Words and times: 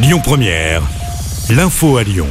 Lyon 0.00 0.20
Première, 0.22 0.82
l'info 1.50 1.96
à 1.96 2.04
Lyon. 2.04 2.28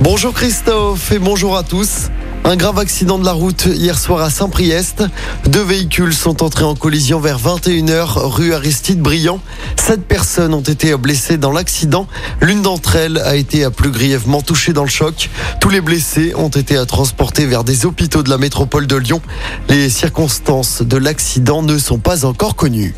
Bonjour 0.00 0.34
Christophe 0.34 1.12
et 1.12 1.20
bonjour 1.20 1.56
à 1.56 1.62
tous. 1.62 2.08
Un 2.42 2.56
grave 2.56 2.80
accident 2.80 3.16
de 3.16 3.24
la 3.24 3.30
route 3.30 3.66
hier 3.66 3.96
soir 3.96 4.22
à 4.22 4.28
Saint-Priest. 4.28 5.04
Deux 5.46 5.62
véhicules 5.62 6.12
sont 6.12 6.42
entrés 6.42 6.64
en 6.64 6.74
collision 6.74 7.20
vers 7.20 7.38
21h 7.38 8.18
rue 8.18 8.54
Aristide 8.54 9.00
Briand. 9.00 9.38
Sept 9.76 10.04
personnes 10.04 10.52
ont 10.52 10.62
été 10.62 10.96
blessées 10.96 11.36
dans 11.36 11.52
l'accident. 11.52 12.08
L'une 12.40 12.60
d'entre 12.60 12.96
elles 12.96 13.18
a 13.18 13.36
été 13.36 13.70
plus 13.70 13.92
grièvement 13.92 14.42
touchée 14.42 14.72
dans 14.72 14.82
le 14.82 14.90
choc. 14.90 15.30
Tous 15.60 15.68
les 15.68 15.80
blessés 15.80 16.34
ont 16.34 16.48
été 16.48 16.84
transportés 16.86 17.46
vers 17.46 17.62
des 17.62 17.86
hôpitaux 17.86 18.24
de 18.24 18.30
la 18.30 18.38
métropole 18.38 18.88
de 18.88 18.96
Lyon. 18.96 19.22
Les 19.68 19.90
circonstances 19.90 20.82
de 20.82 20.96
l'accident 20.96 21.62
ne 21.62 21.78
sont 21.78 21.98
pas 22.00 22.24
encore 22.24 22.56
connues. 22.56 22.96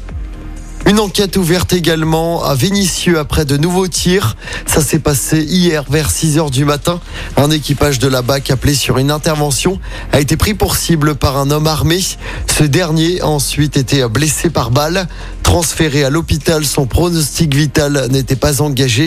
Une 0.85 0.99
enquête 0.99 1.37
ouverte 1.37 1.73
également 1.73 2.43
à 2.43 2.55
Vénissieux 2.55 3.19
après 3.19 3.45
de 3.45 3.57
nouveaux 3.57 3.87
tirs. 3.87 4.37
Ça 4.67 4.82
s'est 4.82 4.99
passé 4.99 5.39
hier 5.43 5.85
vers 5.89 6.11
6 6.11 6.39
heures 6.39 6.50
du 6.50 6.64
matin. 6.64 7.00
Un 7.36 7.50
équipage 7.50 8.00
de 8.00 8.09
la 8.09 8.21
BAC 8.21 8.50
appelé 8.50 8.75
sur 8.75 8.99
une 8.99 9.13
intervention 9.13 9.79
a 10.13 10.21
été 10.21 10.37
pris 10.37 10.54
pour 10.54 10.76
cible 10.76 11.14
par 11.14 11.39
un 11.39 11.50
homme 11.53 11.68
armé. 11.68 12.00
Ce 12.49 12.64
dernier 12.64 13.21
a 13.21 13.29
ensuite 13.29 13.76
été 13.76 14.07
blessé 14.09 14.50
par 14.50 14.73
balle. 14.73 15.07
Transféré 15.45 16.03
à 16.04 16.11
l'hôpital, 16.11 16.64
son 16.64 16.87
pronostic 16.87 17.54
vital 17.54 18.09
n'était 18.11 18.37
pas 18.37 18.61
engagé. 18.61 19.07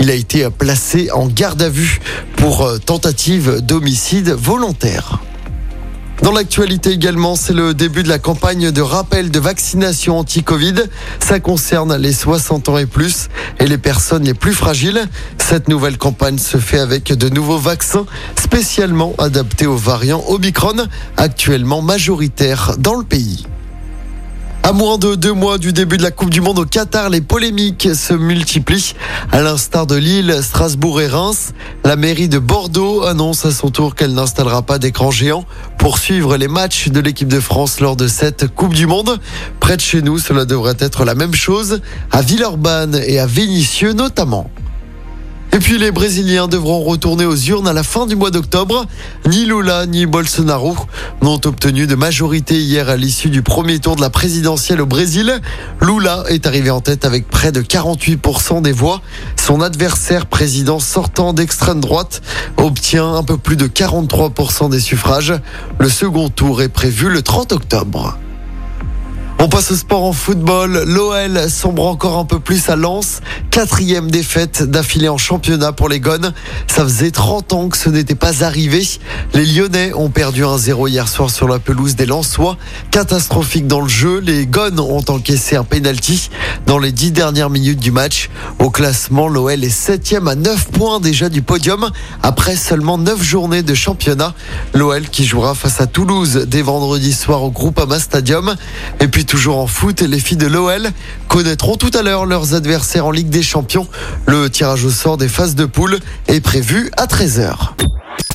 Il 0.00 0.10
a 0.10 0.14
été 0.14 0.48
placé 0.50 1.10
en 1.12 1.28
garde 1.28 1.62
à 1.62 1.68
vue 1.68 2.00
pour 2.36 2.68
tentative 2.84 3.60
d'homicide 3.60 4.30
volontaire. 4.30 5.20
Dans 6.22 6.30
l'actualité 6.30 6.90
également, 6.90 7.34
c'est 7.34 7.52
le 7.52 7.74
début 7.74 8.04
de 8.04 8.08
la 8.08 8.20
campagne 8.20 8.70
de 8.70 8.80
rappel 8.80 9.32
de 9.32 9.40
vaccination 9.40 10.20
anti-Covid. 10.20 10.74
Ça 11.18 11.40
concerne 11.40 11.96
les 11.96 12.12
60 12.12 12.68
ans 12.68 12.78
et 12.78 12.86
plus 12.86 13.28
et 13.58 13.66
les 13.66 13.76
personnes 13.76 14.22
les 14.22 14.34
plus 14.34 14.54
fragiles. 14.54 15.02
Cette 15.38 15.68
nouvelle 15.68 15.98
campagne 15.98 16.38
se 16.38 16.58
fait 16.58 16.78
avec 16.78 17.12
de 17.12 17.28
nouveaux 17.28 17.58
vaccins 17.58 18.06
spécialement 18.40 19.14
adaptés 19.18 19.66
aux 19.66 19.76
variants 19.76 20.22
Omicron, 20.28 20.86
actuellement 21.16 21.82
majoritaires 21.82 22.76
dans 22.78 22.94
le 22.94 23.04
pays. 23.04 23.44
À 24.64 24.72
moins 24.72 24.96
de 24.96 25.16
deux 25.16 25.32
mois 25.32 25.58
du 25.58 25.72
début 25.72 25.96
de 25.96 26.04
la 26.04 26.12
Coupe 26.12 26.30
du 26.30 26.40
Monde 26.40 26.60
au 26.60 26.64
Qatar, 26.64 27.10
les 27.10 27.20
polémiques 27.20 27.88
se 27.96 28.14
multiplient. 28.14 28.94
À 29.32 29.42
l'instar 29.42 29.88
de 29.88 29.96
Lille, 29.96 30.38
Strasbourg 30.40 31.00
et 31.00 31.08
Reims, 31.08 31.52
la 31.84 31.96
mairie 31.96 32.28
de 32.28 32.38
Bordeaux 32.38 33.02
annonce 33.02 33.44
à 33.44 33.50
son 33.50 33.70
tour 33.70 33.96
qu'elle 33.96 34.14
n'installera 34.14 34.62
pas 34.62 34.78
d'écran 34.78 35.10
géant 35.10 35.44
pour 35.78 35.98
suivre 35.98 36.36
les 36.36 36.46
matchs 36.46 36.90
de 36.90 37.00
l'équipe 37.00 37.26
de 37.26 37.40
France 37.40 37.80
lors 37.80 37.96
de 37.96 38.06
cette 38.06 38.54
Coupe 38.54 38.74
du 38.74 38.86
Monde. 38.86 39.18
Près 39.58 39.76
de 39.76 39.82
chez 39.82 40.00
nous, 40.00 40.20
cela 40.20 40.44
devrait 40.44 40.76
être 40.78 41.04
la 41.04 41.16
même 41.16 41.34
chose, 41.34 41.80
à 42.12 42.22
Villeurbanne 42.22 43.00
et 43.04 43.18
à 43.18 43.26
Vénissieux 43.26 43.94
notamment. 43.94 44.48
Et 45.54 45.58
puis 45.58 45.76
les 45.76 45.90
Brésiliens 45.90 46.48
devront 46.48 46.80
retourner 46.80 47.26
aux 47.26 47.36
urnes 47.36 47.68
à 47.68 47.74
la 47.74 47.82
fin 47.82 48.06
du 48.06 48.16
mois 48.16 48.30
d'octobre. 48.30 48.86
Ni 49.26 49.44
Lula 49.44 49.84
ni 49.84 50.06
Bolsonaro 50.06 50.74
n'ont 51.20 51.40
obtenu 51.44 51.86
de 51.86 51.94
majorité 51.94 52.58
hier 52.58 52.88
à 52.88 52.96
l'issue 52.96 53.28
du 53.28 53.42
premier 53.42 53.78
tour 53.78 53.94
de 53.94 54.00
la 54.00 54.08
présidentielle 54.08 54.80
au 54.80 54.86
Brésil. 54.86 55.40
Lula 55.82 56.24
est 56.28 56.46
arrivé 56.46 56.70
en 56.70 56.80
tête 56.80 57.04
avec 57.04 57.28
près 57.28 57.52
de 57.52 57.60
48% 57.60 58.62
des 58.62 58.72
voix. 58.72 59.02
Son 59.36 59.60
adversaire 59.60 60.24
président 60.24 60.78
sortant 60.78 61.34
d'extrême 61.34 61.80
droite 61.80 62.22
obtient 62.56 63.14
un 63.14 63.22
peu 63.22 63.36
plus 63.36 63.56
de 63.56 63.66
43% 63.66 64.70
des 64.70 64.80
suffrages. 64.80 65.34
Le 65.78 65.90
second 65.90 66.30
tour 66.30 66.62
est 66.62 66.70
prévu 66.70 67.10
le 67.10 67.20
30 67.20 67.52
octobre. 67.52 68.16
On 69.44 69.48
passe 69.48 69.72
au 69.72 69.74
sport 69.74 70.04
en 70.04 70.12
football. 70.12 70.84
L'OL 70.86 71.50
sombre 71.50 71.88
encore 71.88 72.16
un 72.16 72.24
peu 72.24 72.38
plus 72.38 72.68
à 72.68 72.76
Lens. 72.76 73.22
Quatrième 73.50 74.08
défaite 74.08 74.62
d'affilée 74.62 75.08
en 75.08 75.18
championnat 75.18 75.72
pour 75.72 75.88
les 75.88 75.98
Gones. 75.98 76.32
Ça 76.68 76.84
faisait 76.84 77.10
30 77.10 77.52
ans 77.52 77.68
que 77.68 77.76
ce 77.76 77.88
n'était 77.88 78.14
pas 78.14 78.44
arrivé. 78.44 78.86
Les 79.34 79.44
Lyonnais 79.44 79.94
ont 79.94 80.10
perdu 80.10 80.44
1-0 80.44 80.88
hier 80.88 81.08
soir 81.08 81.28
sur 81.28 81.48
la 81.48 81.58
pelouse 81.58 81.96
des 81.96 82.06
Lensois. 82.06 82.56
Catastrophique 82.92 83.66
dans 83.66 83.80
le 83.80 83.88
jeu. 83.88 84.20
Les 84.20 84.46
Gones 84.46 84.78
ont 84.78 85.04
encaissé 85.08 85.56
un 85.56 85.64
penalty 85.64 86.30
dans 86.66 86.78
les 86.78 86.92
dix 86.92 87.10
dernières 87.10 87.50
minutes 87.50 87.80
du 87.80 87.90
match. 87.90 88.30
Au 88.60 88.70
classement, 88.70 89.26
l'OL 89.26 89.64
est 89.64 89.70
septième 89.70 90.28
à 90.28 90.36
9 90.36 90.68
points 90.68 91.00
déjà 91.00 91.28
du 91.28 91.42
podium 91.42 91.90
après 92.22 92.54
seulement 92.54 92.96
9 92.96 93.20
journées 93.20 93.64
de 93.64 93.74
championnat. 93.74 94.34
L'OL 94.72 95.02
qui 95.08 95.24
jouera 95.24 95.56
face 95.56 95.80
à 95.80 95.88
Toulouse 95.88 96.46
dès 96.46 96.62
vendredi 96.62 97.12
soir 97.12 97.42
au 97.42 97.50
Groupama 97.50 97.98
Stadium. 97.98 98.54
Et 99.00 99.08
puis 99.08 99.24
toujours 99.32 99.56
en 99.56 99.66
foot, 99.66 100.02
les 100.02 100.20
filles 100.20 100.36
de 100.36 100.46
l'OL 100.46 100.90
connaîtront 101.26 101.76
tout 101.76 101.90
à 101.94 102.02
l'heure 102.02 102.26
leurs 102.26 102.52
adversaires 102.52 103.06
en 103.06 103.10
Ligue 103.10 103.30
des 103.30 103.42
Champions. 103.42 103.88
Le 104.26 104.50
tirage 104.50 104.84
au 104.84 104.90
sort 104.90 105.16
des 105.16 105.26
phases 105.26 105.54
de 105.54 105.64
poule 105.64 106.00
est 106.28 106.42
prévu 106.42 106.90
à 106.98 107.06
13h. 107.06 107.70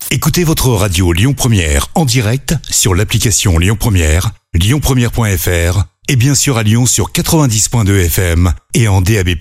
Écoutez 0.10 0.44
votre 0.44 0.70
radio 0.70 1.14
Lyon 1.14 1.36
Première 1.36 1.90
en 1.94 2.04
direct 2.04 2.56
sur 2.68 2.96
l'application 2.96 3.60
Lyon 3.60 3.78
Première, 3.80 4.32
lyonpremière.fr 4.56 5.84
et 6.10 6.16
bien 6.16 6.34
sûr 6.34 6.58
à 6.58 6.64
Lyon 6.64 6.88
sur 6.88 7.12
90.2 7.12 8.06
FM 8.06 8.52
et 8.74 8.88
en 8.88 9.02
DAB+. 9.02 9.36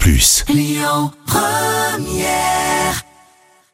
Lyon 0.52 1.10
Première 1.26 2.65